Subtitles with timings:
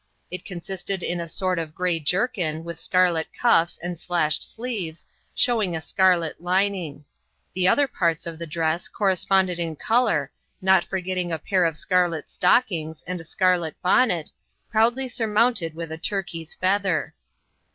[0.31, 5.75] It consisted in a sort of grey jerkin, with scarlet cuffs and slashed sleeves, showing
[5.75, 7.05] a scarlet lining;
[7.53, 12.31] the other parts of the dress corresponded in colour, not forgetting a pair of scarlet
[12.31, 14.31] stockings, and a scarlet bonnet,
[14.71, 17.13] proudly surmounted with a turkey's feather.